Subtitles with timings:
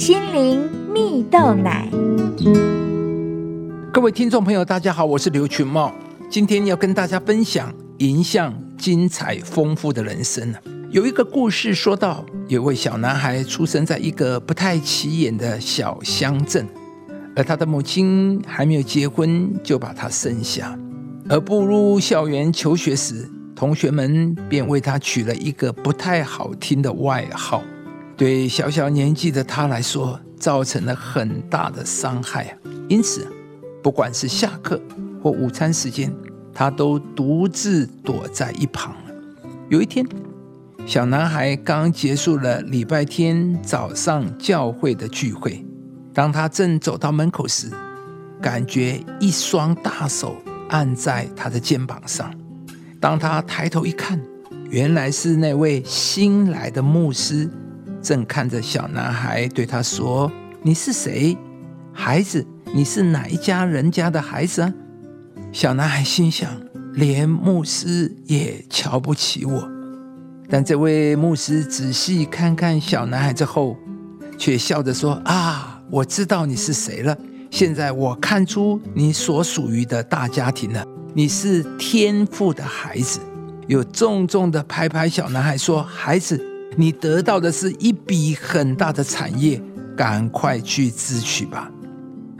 [0.00, 1.86] 心灵蜜豆奶。
[3.92, 5.92] 各位听众朋友，大家好，我是刘群茂，
[6.30, 10.54] 今天要跟大家分享影响精彩丰富的人生
[10.90, 16.66] 有一个故事说到，有位小男孩出生在一个不太起眼的小乡镇，
[17.36, 20.78] 而他的母亲还没有结婚就把他生下。
[21.28, 27.62] 而步入校园求学时，同学们便为他取了一个不太好听的外号，
[28.20, 32.54] 对小小年纪的他来说，造成了很大的伤害。
[32.86, 33.26] 因此，
[33.82, 34.78] 不管是下课
[35.22, 36.12] 或午餐时间，
[36.52, 38.94] 他都独自躲在一旁。
[39.70, 40.06] 有一天，
[40.84, 45.64] 小男孩刚结束了礼拜天早上教会的聚会，
[46.12, 47.70] 当他正走到门口时，
[48.38, 50.36] 感觉一双大手
[50.68, 52.30] 按在他的肩膀上。
[53.00, 54.20] 当他抬头一看，
[54.68, 57.48] 原来是那位新来的牧师，
[58.02, 60.30] 正看着小男孩对他说
[60.62, 61.36] ：“你是谁，
[61.92, 62.46] 孩子？
[62.72, 64.72] 你是哪一家人家的孩子啊？”
[65.52, 66.50] 小男孩心想：
[66.94, 69.68] 连牧师也瞧不起我。
[70.48, 73.76] 但这位牧师仔细看看小男孩之后，
[74.38, 77.16] 却笑着说：“啊，我知道你是谁了。
[77.50, 80.84] 现在我看出你所属于的大家庭了。
[81.12, 83.20] 你是天赋的孩子。”
[83.68, 86.44] 又重重的拍拍小男孩说：“孩子，
[86.76, 89.60] 你得到的是一笔很大的产业，
[89.96, 91.70] 赶快去支取吧。”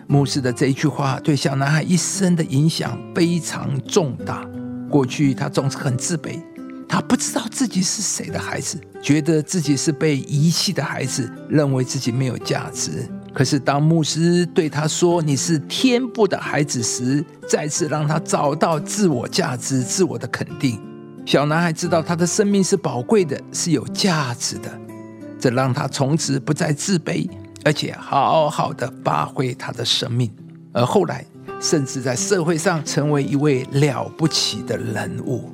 [0.08, 4.44] 牧师的这一句话对小男孩一生的影响非常重大。
[4.88, 6.40] 过去他总是很自卑。
[6.88, 13.08] 他不知道自己是谁的孩子，觉得自己是被遗弃的孩子，认为自己没有价值。
[13.32, 20.80] 可是当牧师对他说“你是天赋的孩子”时，再次让他找到自我价值、自我的肯定。
[21.30, 24.68] 小男孩知道他的生命是宝贵的，是有价值的，
[25.38, 27.30] 这让他从此不再自卑，
[27.64, 30.28] 而且好好的发挥他的生命。
[30.72, 31.24] 而后来，
[31.60, 35.52] 甚至在社会上成为一位了不起的人物。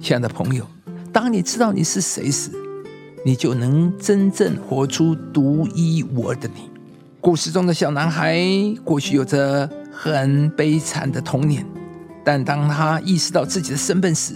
[0.00, 0.64] 亲爱的朋友。
[1.12, 2.52] 当你知道你是谁时，
[3.24, 6.70] 你就能真正活出独一无二的你。
[7.20, 8.38] 故事中的小男孩
[8.84, 11.66] 或许有着很悲惨的童年，
[12.22, 14.34] 但当他意识到自己的身份时，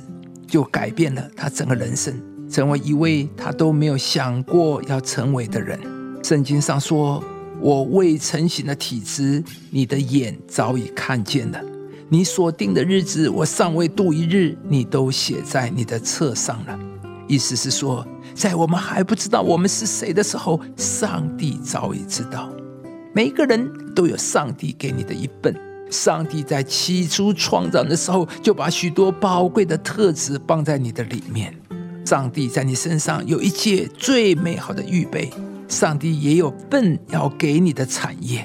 [0.50, 2.12] 就改变了他整个人生，
[2.50, 5.80] 成为一位他都没有想过要成为的人。
[6.22, 7.22] 圣经上说
[7.60, 11.58] ：“我未成形的体质，你的眼早已看见了。”
[12.12, 16.78] 你所定的日子，我尚未度一日，你都写在你的册上了。
[17.28, 22.50] 意思是说，在我们还不知道我们是谁的时候，上帝早已知道。
[23.14, 25.54] 每个人都有上帝给你的一份。
[25.90, 31.54] 上帝在起初创造的时候，就把许多宝贵的特质放在你的里面。
[32.06, 35.30] 上帝在你身上有一切最美好的预备。
[35.68, 38.44] 上帝也有份要给你的产业，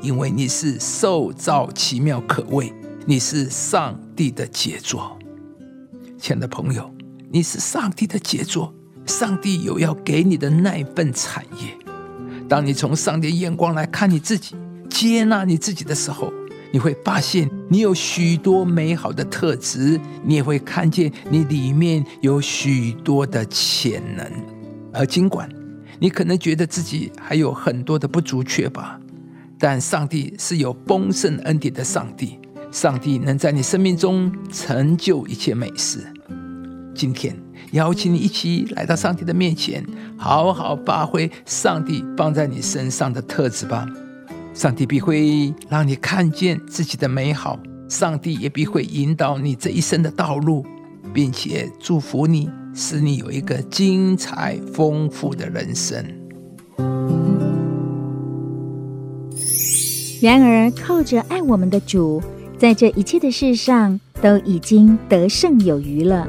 [0.00, 2.72] 因为你是受造奇妙可畏。
[3.04, 5.18] 你是上帝的杰作，
[6.18, 6.90] 亲爱的朋友，
[7.30, 8.72] 你是上帝的杰作。
[9.04, 11.76] 上帝有要给你的那份产业。
[12.48, 14.54] 当你从上帝眼光来看你自己，
[14.88, 16.32] 接纳你自己的时候，
[16.72, 24.26] 你会发现你有许多美好的特质，你也会看见你里面有许多的潜能。
[24.92, 25.48] 而尽管
[25.98, 28.98] 你可能觉得自己还有很多的不足缺乏，
[29.58, 32.38] 但上帝是有丰盛恩典的上帝。
[32.70, 36.06] 上帝能在你生命中成就一切美事。
[36.94, 37.36] 今天
[37.72, 39.84] 邀请你一起来到上帝的面前，
[40.16, 43.86] 好好发挥上帝放在你身上的特质吧。
[44.54, 47.58] 上帝必会让你看见自己的美好，
[47.88, 50.64] 上帝也必会引导你这一生的道路，
[51.12, 56.04] 并且祝福你，使你有一个精彩丰富的人生。
[60.20, 62.22] 然而，靠着爱我们的主。
[62.58, 66.28] 在这一切的事上，都已经得胜有余了。